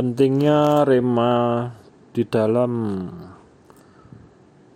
pentingnya 0.00 0.88
rema 0.88 1.68
di 2.16 2.24
dalam 2.24 2.72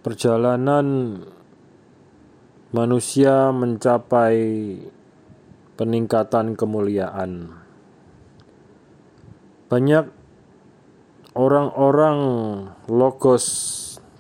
perjalanan 0.04 1.16
manusia 2.76 3.48
mencapai 3.48 4.36
peningkatan 5.80 6.52
kemuliaan. 6.60 7.56
Banyak 9.72 10.12
orang-orang 11.32 12.18
logos, 12.92 13.46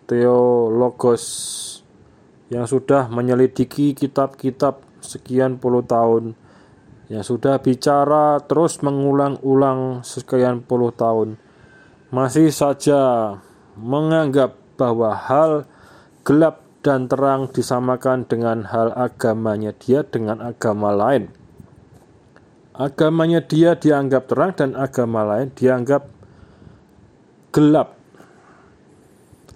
teologos 0.08 1.24
yang 2.48 2.64
sudah 2.64 3.12
menyelidiki 3.12 3.92
kitab-kitab 3.92 4.80
sekian 5.04 5.60
puluh 5.60 5.84
tahun, 5.84 6.32
yang 7.12 7.20
sudah 7.20 7.60
bicara 7.60 8.40
terus 8.44 8.80
mengulang-ulang 8.80 10.00
sekian 10.00 10.64
puluh 10.64 10.88
tahun, 10.94 11.36
masih 12.08 12.48
saja 12.48 13.36
menganggap 13.76 14.54
bahwa 14.80 15.12
hal 15.12 15.68
gelap 16.24 16.64
dan 16.84 17.08
terang 17.08 17.48
disamakan 17.48 18.28
dengan 18.28 18.64
hal 18.68 18.92
agamanya 18.96 19.72
dia 19.76 20.04
dengan 20.04 20.40
agama 20.44 20.92
lain. 20.92 21.32
Agamanya 22.74 23.40
dia 23.44 23.78
dianggap 23.78 24.28
terang 24.28 24.52
dan 24.52 24.70
agama 24.74 25.22
lain 25.22 25.48
dianggap 25.54 26.10
gelap. 27.54 27.94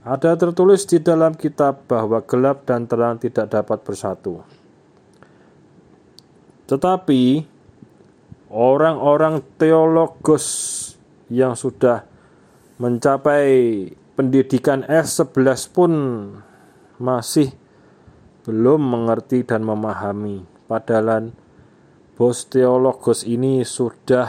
Ada 0.07 0.41
tertulis 0.41 0.89
di 0.89 1.03
dalam 1.05 1.37
kitab 1.37 1.85
bahwa 1.85 2.23
gelap 2.25 2.65
dan 2.65 2.89
terang 2.89 3.21
tidak 3.21 3.53
dapat 3.53 3.83
bersatu. 3.85 4.41
Tetapi 6.69 7.49
orang-orang 8.53 9.41
teologos 9.57 10.47
yang 11.33 11.57
sudah 11.57 12.05
mencapai 12.77 13.89
pendidikan 14.13 14.85
S11 14.85 15.73
pun 15.73 15.93
masih 17.01 17.57
belum 18.45 18.81
mengerti 18.85 19.49
dan 19.49 19.65
memahami. 19.65 20.45
Padahal 20.69 21.33
bos 22.21 22.45
teologos 22.45 23.25
ini 23.25 23.65
sudah 23.65 24.29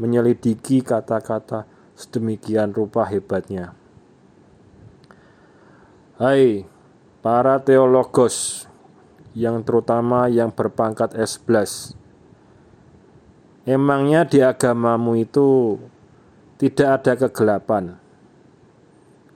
menyelidiki 0.00 0.80
kata-kata 0.80 1.68
sedemikian 1.92 2.72
rupa 2.72 3.04
hebatnya. 3.08 3.76
Hai 6.16 6.64
para 7.20 7.60
teologos 7.60 8.64
yang 9.36 9.60
terutama 9.60 10.32
yang 10.32 10.48
berpangkat 10.48 11.12
S11. 11.12 11.92
Emangnya 13.68 14.24
di 14.24 14.40
agamamu 14.40 15.20
itu 15.20 15.76
tidak 16.56 16.88
ada 17.02 17.12
kegelapan. 17.28 18.00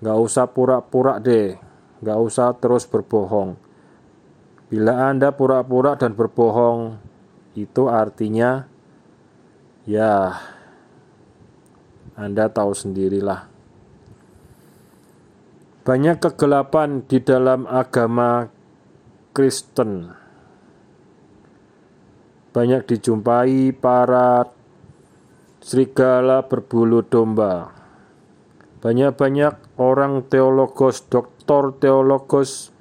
Gak 0.01 0.17
usah 0.17 0.49
pura-pura 0.49 1.21
deh, 1.21 1.61
gak 2.01 2.17
usah 2.17 2.57
terus 2.57 2.89
berbohong. 2.89 3.61
Bila 4.73 5.13
Anda 5.13 5.37
pura-pura 5.37 6.01
dan 6.01 6.17
berbohong, 6.17 6.97
itu 7.53 7.91
artinya 7.91 8.65
ya 9.85 10.41
anda 12.21 12.53
tahu 12.53 12.77
sendirilah. 12.77 13.49
Banyak 15.89 16.21
kegelapan 16.21 17.01
di 17.09 17.17
dalam 17.25 17.65
agama 17.65 18.53
Kristen. 19.31 20.11
Banyak 22.51 22.83
dijumpai 22.83 23.71
para 23.71 24.51
serigala 25.63 26.43
berbulu 26.51 27.07
domba. 27.07 27.71
Banyak-banyak 28.83 29.79
orang 29.79 30.27
teologos, 30.27 31.07
doktor 31.07 31.79
teologos 31.79 32.75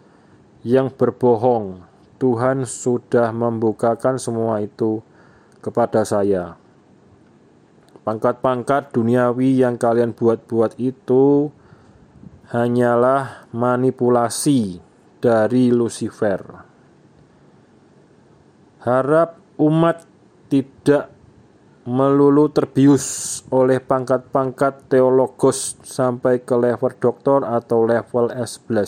yang 0.66 0.90
berbohong. 0.90 1.86
Tuhan 2.18 2.66
sudah 2.66 3.30
membukakan 3.30 4.18
semua 4.18 4.66
itu 4.66 5.06
kepada 5.62 6.02
saya. 6.02 6.58
Pangkat-pangkat 8.02 8.90
duniawi 8.90 9.62
yang 9.62 9.78
kalian 9.78 10.18
buat-buat 10.18 10.82
itu 10.82 11.54
hanyalah 12.50 13.46
manipulasi 13.54 14.89
dari 15.20 15.72
Lucifer. 15.72 16.42
Harap 18.84 19.40
umat 19.60 20.08
tidak 20.48 21.12
melulu 21.84 22.48
terbius 22.52 23.40
oleh 23.52 23.84
pangkat-pangkat 23.84 24.88
teologos 24.92 25.80
sampai 25.84 26.44
ke 26.44 26.56
level 26.56 26.96
doktor 26.96 27.44
atau 27.44 27.84
level 27.84 28.32
S11. 28.32 28.88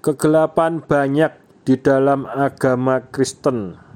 Kegelapan 0.00 0.80
banyak 0.80 1.32
di 1.66 1.74
dalam 1.76 2.24
agama 2.30 3.02
Kristen 3.10 3.86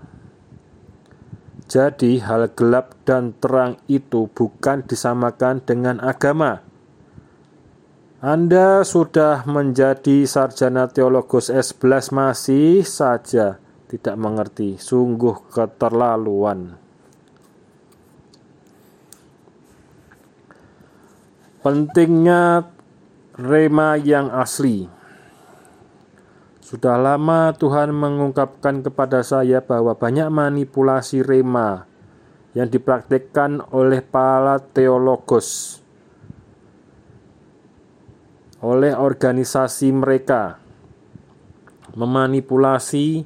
jadi, 1.70 2.18
hal 2.26 2.50
gelap 2.58 2.98
dan 3.06 3.30
terang 3.38 3.78
itu 3.86 4.26
bukan 4.26 4.82
disamakan 4.90 5.62
dengan 5.62 6.02
agama. 6.02 6.66
Anda 8.20 8.84
sudah 8.84 9.48
menjadi 9.48 10.28
sarjana 10.28 10.92
teologus 10.92 11.48
S11 11.48 12.12
masih 12.12 12.84
saja 12.84 13.56
tidak 13.88 14.12
mengerti, 14.20 14.76
sungguh 14.76 15.48
keterlaluan. 15.48 16.76
Pentingnya 21.64 22.68
rema 23.40 23.96
yang 23.96 24.28
asli. 24.28 24.84
Sudah 26.60 27.00
lama 27.00 27.56
Tuhan 27.56 27.88
mengungkapkan 27.96 28.84
kepada 28.84 29.24
saya 29.24 29.64
bahwa 29.64 29.96
banyak 29.96 30.28
manipulasi 30.28 31.24
rema 31.24 31.88
yang 32.52 32.68
dipraktikkan 32.68 33.64
oleh 33.72 34.04
para 34.04 34.60
teologos, 34.60 35.79
oleh 38.60 38.92
organisasi 38.92 39.92
mereka, 39.92 40.60
memanipulasi 41.96 43.24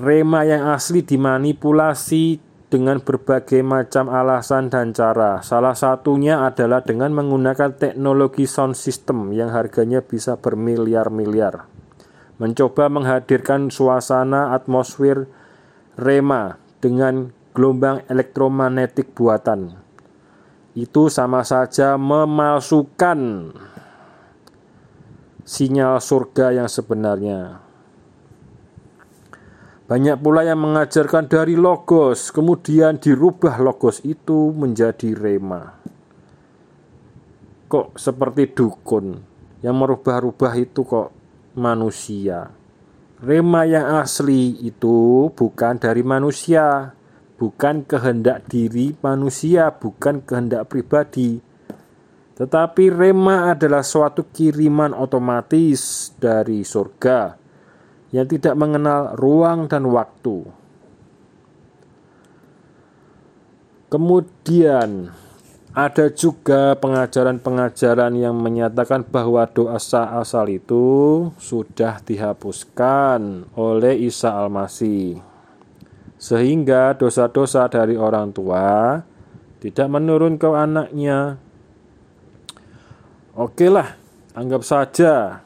rema 0.00 0.42
yang 0.48 0.72
asli 0.72 1.04
dimanipulasi 1.04 2.40
dengan 2.72 3.04
berbagai 3.04 3.60
macam 3.60 4.08
alasan 4.08 4.72
dan 4.72 4.96
cara. 4.96 5.44
Salah 5.44 5.76
satunya 5.76 6.40
adalah 6.44 6.80
dengan 6.80 7.12
menggunakan 7.12 7.76
teknologi 7.76 8.48
sound 8.48 8.74
system 8.74 9.36
yang 9.36 9.52
harganya 9.52 10.00
bisa 10.00 10.40
bermiliar-miliar 10.40 11.72
mencoba 12.42 12.90
menghadirkan 12.90 13.70
suasana 13.70 14.50
atmosfer 14.50 15.30
rema 15.94 16.58
dengan 16.82 17.30
gelombang 17.54 18.02
elektromagnetik 18.10 19.14
buatan. 19.14 19.78
Itu 20.74 21.06
sama 21.06 21.46
saja 21.46 21.94
memalsukan 21.94 23.52
sinyal 25.42 25.98
surga 25.98 26.54
yang 26.54 26.68
sebenarnya. 26.70 27.62
Banyak 29.92 30.16
pula 30.24 30.40
yang 30.46 30.62
mengajarkan 30.62 31.28
dari 31.28 31.52
logos, 31.52 32.32
kemudian 32.32 32.96
dirubah 32.96 33.60
logos 33.60 34.00
itu 34.06 34.48
menjadi 34.54 35.12
rema. 35.12 35.76
Kok 37.68 38.00
seperti 38.00 38.56
dukun 38.56 39.20
yang 39.60 39.76
merubah-rubah 39.76 40.52
itu 40.56 40.80
kok 40.88 41.12
manusia. 41.60 42.48
Rema 43.22 43.62
yang 43.68 44.02
asli 44.02 44.58
itu 44.64 45.28
bukan 45.30 45.78
dari 45.78 46.00
manusia, 46.02 46.96
bukan 47.36 47.84
kehendak 47.84 48.48
diri 48.50 48.96
manusia, 48.98 49.70
bukan 49.76 50.24
kehendak 50.24 50.72
pribadi. 50.72 51.51
Tetapi 52.32 52.88
rema 52.88 53.52
adalah 53.52 53.84
suatu 53.84 54.28
kiriman 54.32 54.96
otomatis 54.96 56.12
dari 56.16 56.64
surga 56.64 57.36
yang 58.12 58.24
tidak 58.28 58.54
mengenal 58.56 59.16
ruang 59.16 59.68
dan 59.68 59.88
waktu. 59.88 60.44
Kemudian 63.92 65.12
ada 65.72 66.12
juga 66.12 66.76
pengajaran-pengajaran 66.76 68.12
yang 68.16 68.36
menyatakan 68.36 69.04
bahwa 69.08 69.44
doa 69.48 69.80
asal 70.20 70.48
itu 70.52 71.28
sudah 71.40 72.00
dihapuskan 72.04 73.48
oleh 73.56 73.96
Isa 74.08 74.36
Al-Masih. 74.36 75.20
Sehingga 76.20 76.92
dosa-dosa 76.96 77.68
dari 77.72 77.96
orang 77.96 78.36
tua 78.36 79.00
tidak 79.64 79.88
menurun 79.88 80.36
ke 80.36 80.48
anaknya. 80.48 81.40
Oke 83.32 83.72
lah, 83.72 83.96
anggap 84.36 84.60
saja 84.60 85.40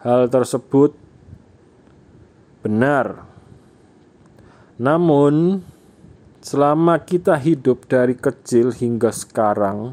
hal 0.00 0.24
tersebut 0.32 0.96
benar. 2.64 3.28
Namun 4.80 5.60
selama 6.40 6.96
kita 7.04 7.36
hidup 7.36 7.84
dari 7.84 8.16
kecil 8.16 8.72
hingga 8.72 9.12
sekarang, 9.12 9.92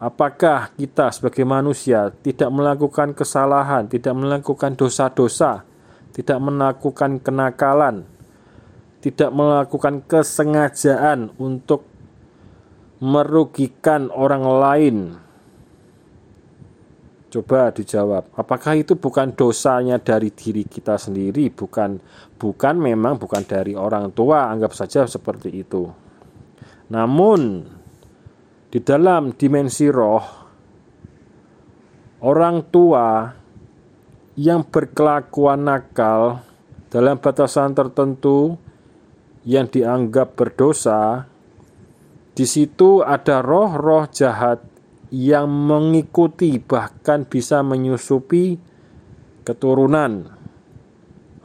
apakah 0.00 0.72
kita 0.72 1.12
sebagai 1.12 1.44
manusia 1.44 2.08
tidak 2.24 2.48
melakukan 2.48 3.12
kesalahan, 3.12 3.92
tidak 3.92 4.16
melakukan 4.16 4.72
dosa-dosa, 4.72 5.68
tidak 6.16 6.40
melakukan 6.40 7.20
kenakalan, 7.20 8.08
tidak 9.04 9.28
melakukan 9.36 10.00
kesengajaan 10.08 11.28
untuk 11.36 11.84
merugikan 13.04 14.08
orang 14.08 14.44
lain 14.48 14.96
Coba 17.32 17.72
dijawab, 17.72 18.28
apakah 18.36 18.76
itu 18.76 18.92
bukan 18.92 19.32
dosanya 19.32 19.96
dari 19.96 20.28
diri 20.28 20.68
kita 20.68 21.00
sendiri, 21.00 21.48
bukan 21.48 21.96
bukan 22.36 22.76
memang 22.76 23.16
bukan 23.16 23.40
dari 23.40 23.72
orang 23.72 24.12
tua, 24.12 24.52
anggap 24.52 24.76
saja 24.76 25.08
seperti 25.08 25.64
itu. 25.64 25.88
Namun 26.92 27.64
di 28.68 28.78
dalam 28.84 29.32
dimensi 29.32 29.88
roh 29.88 30.20
orang 32.20 32.68
tua 32.68 33.32
yang 34.36 34.68
berkelakuan 34.68 35.64
nakal 35.64 36.44
dalam 36.92 37.16
batasan 37.16 37.72
tertentu 37.72 38.60
yang 39.48 39.72
dianggap 39.72 40.36
berdosa, 40.36 41.24
di 42.36 42.44
situ 42.44 43.00
ada 43.00 43.40
roh-roh 43.40 44.04
jahat 44.12 44.71
yang 45.12 45.44
mengikuti 45.44 46.56
bahkan 46.56 47.28
bisa 47.28 47.60
menyusupi 47.60 48.56
keturunan 49.44 50.32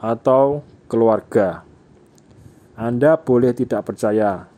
atau 0.00 0.64
keluarga. 0.88 1.68
Anda 2.72 3.20
boleh 3.20 3.52
tidak 3.52 3.92
percaya, 3.92 4.48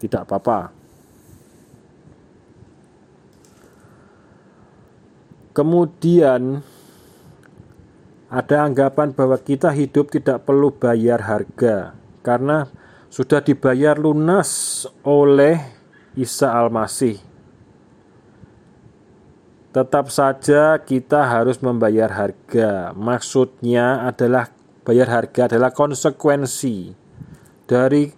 tidak 0.00 0.24
apa-apa. 0.24 0.72
Kemudian 5.52 6.64
ada 8.32 8.56
anggapan 8.64 9.12
bahwa 9.12 9.36
kita 9.36 9.68
hidup 9.68 10.10
tidak 10.10 10.48
perlu 10.48 10.72
bayar 10.72 11.22
harga 11.28 11.92
karena 12.24 12.66
sudah 13.12 13.44
dibayar 13.44 13.94
lunas 13.94 14.82
oleh 15.06 15.60
Isa 16.18 16.50
Al-Masih 16.50 17.33
tetap 19.74 20.06
saja 20.06 20.78
kita 20.78 21.26
harus 21.26 21.58
membayar 21.58 22.06
harga. 22.06 22.94
Maksudnya 22.94 24.06
adalah 24.06 24.54
bayar 24.86 25.10
harga 25.10 25.50
adalah 25.50 25.74
konsekuensi 25.74 26.94
dari 27.66 28.14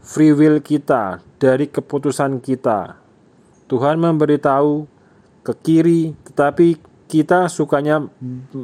free 0.00 0.32
will 0.32 0.64
kita, 0.64 1.20
dari 1.36 1.68
keputusan 1.68 2.40
kita. 2.40 2.96
Tuhan 3.68 4.00
memberitahu 4.00 4.88
ke 5.44 5.52
kiri, 5.60 6.16
tetapi 6.32 6.80
kita 7.04 7.52
sukanya 7.52 8.00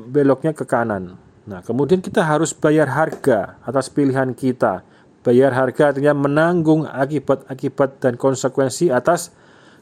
beloknya 0.09 0.57
ke 0.57 0.65
kanan. 0.65 1.21
Nah, 1.45 1.61
kemudian 1.61 2.01
kita 2.01 2.25
harus 2.25 2.57
bayar 2.57 2.89
harga 2.89 3.61
atas 3.69 3.93
pilihan 3.93 4.33
kita. 4.33 4.81
Bayar 5.21 5.53
harga 5.53 5.93
artinya 5.93 6.17
menanggung 6.17 6.89
akibat-akibat 6.89 8.01
dan 8.01 8.17
konsekuensi 8.17 8.89
atas 8.89 9.37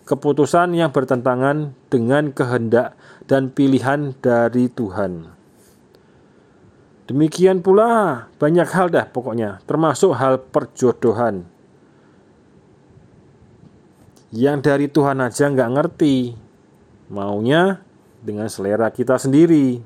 keputusan 0.09 0.73
yang 0.73 0.89
bertentangan 0.89 1.77
dengan 1.93 2.33
kehendak 2.33 2.97
dan 3.29 3.53
pilihan 3.53 4.17
dari 4.25 4.73
Tuhan. 4.73 5.37
Demikian 7.09 7.61
pula 7.61 8.25
banyak 8.41 8.69
hal 8.73 8.89
dah 8.89 9.05
pokoknya, 9.05 9.61
termasuk 9.69 10.17
hal 10.17 10.41
perjodohan. 10.41 11.45
Yang 14.33 14.59
dari 14.65 14.87
Tuhan 14.89 15.21
aja 15.21 15.49
nggak 15.49 15.73
ngerti, 15.77 16.37
maunya 17.13 17.81
dengan 18.21 18.49
selera 18.49 18.93
kita 18.93 19.17
sendiri, 19.17 19.81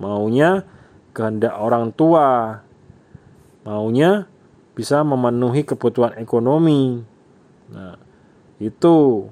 maunya 0.00 0.64
kehendak 1.12 1.52
orang 1.56 1.92
tua, 1.92 2.60
maunya 3.64 4.24
bisa 4.72 5.04
memenuhi 5.04 5.68
kebutuhan 5.68 6.16
ekonomi. 6.16 7.04
Nah, 7.68 8.07
itu. 8.58 9.30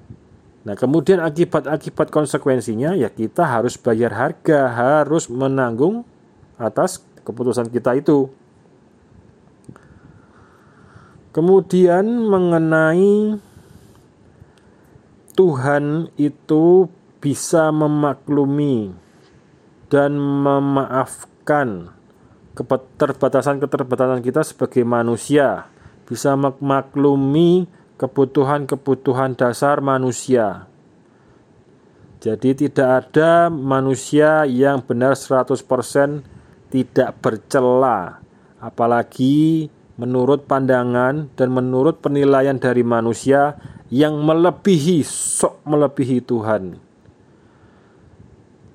Nah, 0.67 0.75
kemudian 0.75 1.23
akibat-akibat 1.23 2.11
konsekuensinya 2.11 2.99
ya 2.99 3.06
kita 3.06 3.46
harus 3.46 3.78
bayar 3.78 4.11
harga, 4.11 4.67
harus 4.75 5.31
menanggung 5.31 6.02
atas 6.58 7.06
keputusan 7.23 7.70
kita 7.70 7.94
itu. 7.94 8.26
Kemudian 11.31 12.02
mengenai 12.26 13.38
Tuhan 15.37 16.08
itu 16.17 16.88
bisa 17.20 17.69
memaklumi 17.69 18.90
dan 19.93 20.17
memaafkan 20.17 21.93
keterbatasan-keterbatasan 22.56 24.25
kita 24.25 24.40
sebagai 24.43 24.82
manusia, 24.82 25.69
bisa 26.08 26.32
memaklumi 26.34 27.69
kebutuhan-kebutuhan 27.96 29.37
dasar 29.37 29.81
manusia. 29.81 30.69
Jadi 32.20 32.69
tidak 32.69 33.12
ada 33.12 33.48
manusia 33.52 34.44
yang 34.48 34.81
benar 34.84 35.16
100% 35.16 35.56
tidak 36.72 37.10
bercela, 37.20 38.20
apalagi 38.60 39.69
menurut 39.96 40.44
pandangan 40.44 41.28
dan 41.37 41.48
menurut 41.52 42.04
penilaian 42.04 42.56
dari 42.56 42.84
manusia 42.84 43.56
yang 43.88 44.20
melebihi 44.20 45.00
sok 45.06 45.62
melebihi 45.64 46.19
Tuhan. 46.25 46.62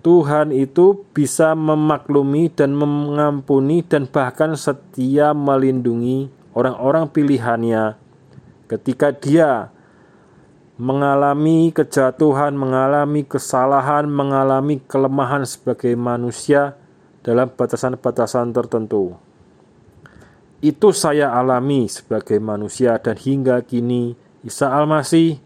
Tuhan 0.01 0.49
itu 0.49 1.05
bisa 1.13 1.53
memaklumi 1.53 2.49
dan 2.49 2.73
mengampuni 2.73 3.85
dan 3.85 4.09
bahkan 4.09 4.57
setia 4.57 5.29
melindungi 5.37 6.25
orang-orang 6.57 7.05
pilihannya 7.05 8.01
ketika 8.71 9.11
dia 9.11 9.67
mengalami 10.79 11.75
kejatuhan, 11.75 12.55
mengalami 12.55 13.27
kesalahan, 13.27 14.07
mengalami 14.07 14.79
kelemahan 14.87 15.43
sebagai 15.43 15.91
manusia 15.99 16.79
dalam 17.21 17.51
batasan-batasan 17.51 18.55
tertentu. 18.55 19.19
Itu 20.63 20.95
saya 20.95 21.35
alami 21.35 21.91
sebagai 21.91 22.39
manusia 22.39 22.95
dan 22.97 23.19
hingga 23.19 23.59
kini 23.61 24.15
Isa 24.41 24.71
Al-Masih 24.71 25.43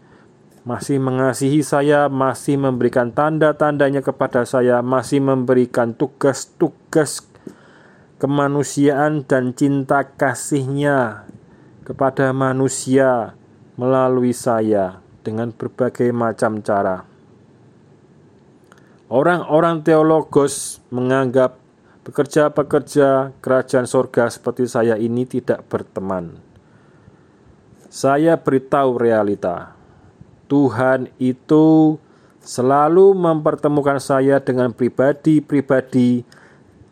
masih 0.66 0.98
mengasihi 0.98 1.62
saya, 1.62 2.10
masih 2.10 2.58
memberikan 2.58 3.14
tanda-tandanya 3.14 4.02
kepada 4.02 4.42
saya, 4.42 4.82
masih 4.82 5.22
memberikan 5.22 5.94
tugas-tugas 5.94 7.22
kemanusiaan 8.18 9.22
dan 9.22 9.54
cinta 9.54 10.02
kasihnya 10.02 11.28
kepada 11.86 12.34
manusia 12.34 13.38
melalui 13.78 14.34
saya 14.34 14.98
dengan 15.22 15.54
berbagai 15.54 16.10
macam 16.10 16.58
cara. 16.58 17.06
Orang-orang 19.06 19.86
teologos 19.86 20.82
menganggap 20.90 21.54
pekerja-pekerja 22.02 23.38
kerajaan 23.38 23.86
sorga 23.86 24.26
seperti 24.26 24.66
saya 24.66 24.98
ini 24.98 25.22
tidak 25.30 25.62
berteman. 25.70 26.42
Saya 27.86 28.34
beritahu 28.34 28.98
realita. 28.98 29.78
Tuhan 30.50 31.06
itu 31.22 31.94
selalu 32.42 33.14
mempertemukan 33.14 34.02
saya 34.02 34.42
dengan 34.42 34.74
pribadi-pribadi 34.74 36.26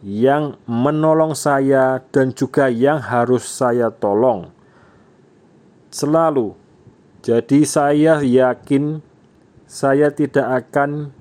yang 0.06 0.54
menolong 0.70 1.34
saya 1.34 1.98
dan 2.14 2.30
juga 2.30 2.70
yang 2.70 3.02
harus 3.02 3.42
saya 3.42 3.90
tolong 3.90 4.53
selalu. 5.94 6.58
Jadi 7.22 7.62
saya 7.62 8.18
yakin 8.18 8.98
saya 9.70 10.10
tidak 10.10 10.66
akan 10.66 11.14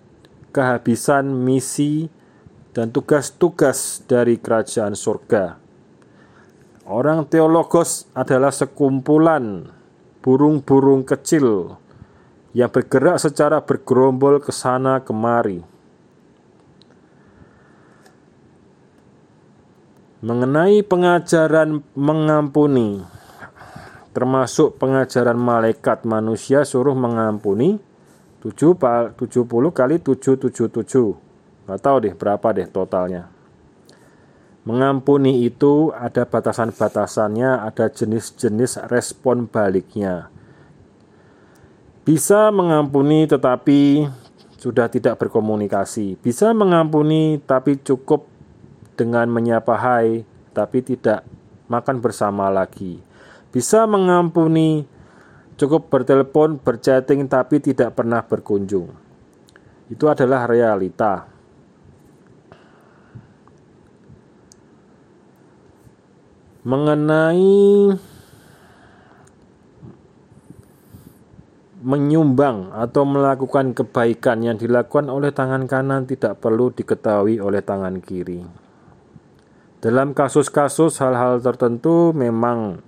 kehabisan 0.50 1.30
misi 1.30 2.10
dan 2.74 2.90
tugas-tugas 2.90 4.02
dari 4.10 4.42
kerajaan 4.42 4.98
surga. 4.98 5.62
Orang 6.90 7.30
teologos 7.30 8.10
adalah 8.18 8.52
sekumpulan 8.52 9.72
burung-burung 10.26 11.06
kecil 11.06 11.78
yang 12.52 12.68
bergerak 12.68 13.22
secara 13.22 13.64
bergerombol 13.64 14.44
ke 14.44 14.52
sana 14.52 15.00
kemari. 15.00 15.64
Mengenai 20.24 20.84
pengajaran 20.84 21.84
mengampuni, 21.96 23.04
termasuk 24.14 24.78
pengajaran 24.78 25.36
malaikat 25.36 26.06
manusia 26.06 26.62
suruh 26.64 26.94
mengampuni 26.94 27.82
70 28.46 29.18
kali 29.74 29.96
777 30.00 31.68
nggak 31.68 31.80
tahu 31.82 31.98
deh 32.06 32.14
berapa 32.14 32.48
deh 32.54 32.68
totalnya 32.70 33.34
Mengampuni 34.64 35.44
itu 35.44 35.92
ada 35.92 36.24
batasan-batasannya, 36.24 37.68
ada 37.68 37.92
jenis-jenis 37.92 38.88
respon 38.88 39.44
baliknya. 39.44 40.32
Bisa 42.08 42.48
mengampuni 42.48 43.28
tetapi 43.28 44.08
sudah 44.56 44.88
tidak 44.88 45.20
berkomunikasi. 45.20 46.16
Bisa 46.16 46.56
mengampuni 46.56 47.44
tapi 47.44 47.76
cukup 47.76 48.24
dengan 48.96 49.28
menyapa 49.28 49.76
hai 49.76 50.24
tapi 50.56 50.80
tidak 50.80 51.28
makan 51.68 52.00
bersama 52.00 52.48
lagi. 52.48 53.04
Bisa 53.54 53.86
mengampuni 53.86 54.82
cukup 55.56 55.94
bertelepon, 55.94 56.58
berchatting 56.58 57.30
tapi 57.30 57.62
tidak 57.62 57.94
pernah 57.94 58.26
berkunjung. 58.26 58.90
Itu 59.94 60.10
adalah 60.10 60.50
realita. 60.50 61.34
mengenai 66.64 67.92
menyumbang 71.84 72.72
atau 72.72 73.04
melakukan 73.04 73.76
kebaikan 73.76 74.40
yang 74.40 74.56
dilakukan 74.56 75.12
oleh 75.12 75.36
tangan 75.36 75.68
kanan 75.68 76.08
tidak 76.08 76.40
perlu 76.40 76.72
diketahui 76.72 77.44
oleh 77.44 77.60
tangan 77.60 78.00
kiri. 78.00 78.40
Dalam 79.84 80.16
kasus-kasus 80.16 80.96
hal-hal 81.04 81.44
tertentu 81.44 82.16
memang 82.16 82.80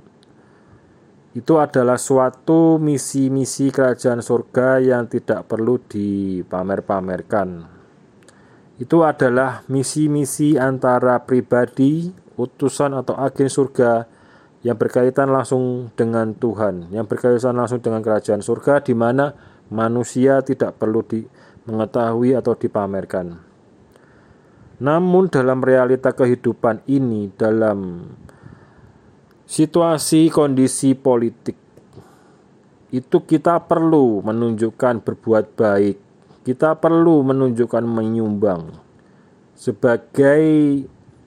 itu 1.35 1.59
adalah 1.59 1.99
suatu 1.99 2.79
misi-misi 2.79 3.67
kerajaan 3.67 4.23
surga 4.23 4.79
yang 4.79 5.11
tidak 5.11 5.51
perlu 5.51 5.75
dipamer-pamerkan. 5.83 7.67
Itu 8.79 9.03
adalah 9.03 9.67
misi-misi 9.67 10.55
antara 10.55 11.19
pribadi 11.27 12.07
utusan 12.39 12.95
atau 12.95 13.19
agen 13.19 13.51
surga 13.51 14.07
yang 14.63 14.79
berkaitan 14.79 15.27
langsung 15.27 15.91
dengan 15.99 16.31
Tuhan, 16.31 16.95
yang 16.95 17.03
berkaitan 17.03 17.59
langsung 17.59 17.83
dengan 17.83 17.99
kerajaan 17.99 18.39
surga 18.39 18.79
di 18.79 18.95
mana 18.95 19.35
manusia 19.67 20.39
tidak 20.39 20.79
perlu 20.79 21.03
mengetahui 21.67 22.31
atau 22.31 22.55
dipamerkan. 22.55 23.43
Namun 24.79 25.27
dalam 25.27 25.59
realita 25.59 26.15
kehidupan 26.15 26.83
ini 26.87 27.31
dalam 27.35 28.07
situasi 29.45 30.33
kondisi 30.33 30.97
politik 30.97 31.65
itu 32.95 33.17
kita 33.27 33.59
perlu 33.67 34.23
menunjukkan 34.23 35.03
berbuat 35.03 35.45
baik. 35.59 35.97
Kita 36.45 36.77
perlu 36.77 37.25
menunjukkan 37.25 37.83
menyumbang 37.83 38.71
sebagai 39.57 40.45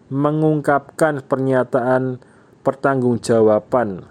mengungkapkan 0.08 1.20
pernyataan 1.26 2.22
pertanggungjawaban. 2.64 4.06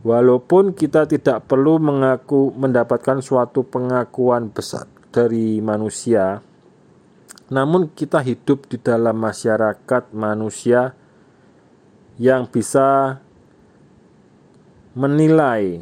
Walaupun 0.00 0.72
kita 0.72 1.04
tidak 1.04 1.44
perlu 1.44 1.76
mengaku 1.76 2.50
mendapatkan 2.56 3.20
suatu 3.20 3.62
pengakuan 3.62 4.48
besar 4.48 4.88
dari 5.12 5.60
manusia, 5.60 6.40
namun 7.52 7.92
kita 7.92 8.24
hidup 8.24 8.64
di 8.72 8.80
dalam 8.80 9.20
masyarakat 9.20 10.16
manusia 10.16 10.96
yang 12.20 12.44
bisa 12.44 13.16
menilai 14.92 15.80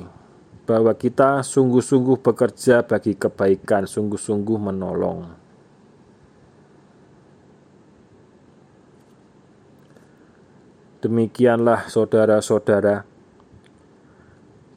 bahwa 0.63 0.95
kita 0.95 1.43
sungguh-sungguh 1.43 2.23
bekerja 2.23 2.87
bagi 2.87 3.19
kebaikan, 3.19 3.91
sungguh-sungguh 3.91 4.59
menolong. 4.71 5.35
Demikianlah 11.03 11.91
saudara-saudara, 11.91 13.03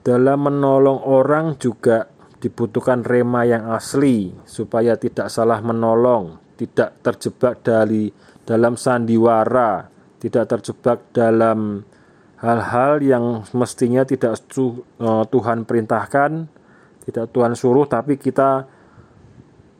dalam 0.01 0.39
menolong 0.41 1.05
orang 1.05 1.61
juga 1.61 2.09
dibutuhkan 2.41 3.05
rema 3.05 3.45
yang 3.45 3.69
asli 3.69 4.33
supaya 4.49 4.97
tidak 4.97 5.29
salah 5.29 5.61
menolong, 5.61 6.41
tidak 6.57 7.05
terjebak 7.05 7.61
dari 7.61 8.09
dalam 8.49 8.73
sandiwara, 8.73 9.90
tidak 10.21 10.45
terjebak 10.53 11.01
dalam 11.09 11.81
hal-hal 12.37 13.01
yang 13.01 13.25
mestinya 13.57 14.05
tidak 14.05 14.37
eh, 14.37 15.23
Tuhan 15.25 15.65
perintahkan, 15.65 16.31
tidak 17.09 17.25
Tuhan 17.33 17.53
suruh, 17.57 17.89
tapi 17.89 18.21
kita 18.21 18.69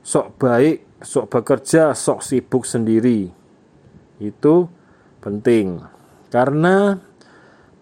sok 0.01 0.41
baik, 0.41 1.01
sok 1.01 1.29
bekerja, 1.29 1.93
sok 1.93 2.25
sibuk 2.25 2.65
sendiri. 2.65 3.29
Itu 4.17 4.69
penting. 5.21 5.81
Karena 6.33 6.97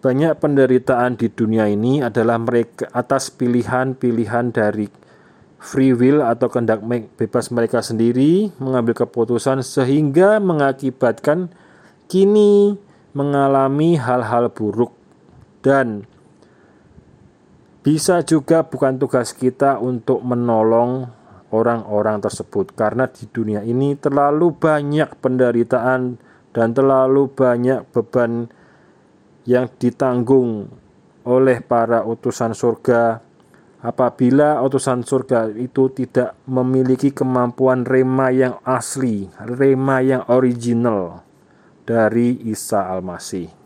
banyak 0.00 0.32
penderitaan 0.40 1.16
di 1.16 1.28
dunia 1.28 1.68
ini 1.68 2.00
adalah 2.00 2.40
mereka 2.40 2.88
atas 2.92 3.28
pilihan-pilihan 3.32 4.48
dari 4.48 4.88
free 5.60 5.92
will 5.92 6.24
atau 6.24 6.48
kehendak 6.48 6.80
bebas 7.20 7.52
mereka 7.52 7.84
sendiri 7.84 8.48
mengambil 8.56 9.04
keputusan 9.04 9.60
sehingga 9.60 10.40
mengakibatkan 10.40 11.52
kini 12.10 12.74
mengalami 13.14 13.94
hal-hal 13.94 14.50
buruk 14.50 14.90
dan 15.62 16.10
bisa 17.86 18.26
juga 18.26 18.66
bukan 18.66 18.98
tugas 18.98 19.30
kita 19.30 19.78
untuk 19.78 20.18
menolong 20.26 21.06
orang-orang 21.54 22.18
tersebut 22.18 22.74
karena 22.74 23.06
di 23.06 23.30
dunia 23.30 23.62
ini 23.62 23.94
terlalu 23.94 24.50
banyak 24.58 25.22
penderitaan 25.22 26.18
dan 26.50 26.68
terlalu 26.74 27.30
banyak 27.30 27.86
beban 27.94 28.50
yang 29.46 29.70
ditanggung 29.78 30.66
oleh 31.22 31.62
para 31.62 32.02
utusan 32.02 32.58
surga. 32.58 33.22
Apabila 33.80 34.60
utusan 34.60 35.06
surga 35.06 35.56
itu 35.56 35.88
tidak 35.94 36.36
memiliki 36.44 37.16
kemampuan 37.16 37.88
rema 37.88 38.28
yang 38.28 38.60
asli, 38.66 39.24
rema 39.40 40.04
yang 40.04 40.20
original 40.28 41.29
dari 41.90 42.38
Isa 42.46 42.86
Al-Masih. 42.86 43.59